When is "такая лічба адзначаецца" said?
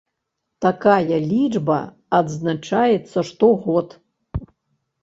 0.65-3.19